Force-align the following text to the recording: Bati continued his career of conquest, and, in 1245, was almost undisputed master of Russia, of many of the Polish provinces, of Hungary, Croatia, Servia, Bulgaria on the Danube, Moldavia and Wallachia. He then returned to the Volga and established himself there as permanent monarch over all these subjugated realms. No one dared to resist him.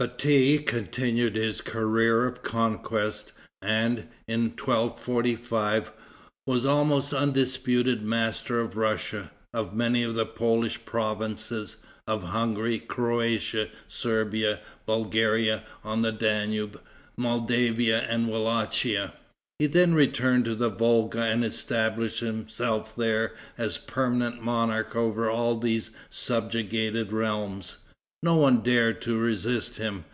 Bati 0.00 0.58
continued 0.58 1.34
his 1.34 1.60
career 1.60 2.24
of 2.24 2.44
conquest, 2.44 3.32
and, 3.60 4.06
in 4.28 4.50
1245, 4.56 5.90
was 6.46 6.64
almost 6.64 7.12
undisputed 7.12 8.00
master 8.04 8.60
of 8.60 8.76
Russia, 8.76 9.32
of 9.52 9.74
many 9.74 10.04
of 10.04 10.14
the 10.14 10.24
Polish 10.24 10.84
provinces, 10.84 11.78
of 12.06 12.22
Hungary, 12.22 12.78
Croatia, 12.78 13.70
Servia, 13.88 14.60
Bulgaria 14.86 15.64
on 15.82 16.02
the 16.02 16.12
Danube, 16.12 16.80
Moldavia 17.16 17.98
and 18.02 18.28
Wallachia. 18.28 19.14
He 19.58 19.66
then 19.66 19.94
returned 19.96 20.44
to 20.44 20.54
the 20.54 20.70
Volga 20.70 21.22
and 21.22 21.44
established 21.44 22.20
himself 22.20 22.94
there 22.94 23.34
as 23.58 23.78
permanent 23.78 24.40
monarch 24.40 24.94
over 24.94 25.28
all 25.28 25.58
these 25.58 25.90
subjugated 26.08 27.12
realms. 27.12 27.78
No 28.20 28.34
one 28.34 28.62
dared 28.62 29.00
to 29.02 29.16
resist 29.16 29.76
him. 29.76 30.04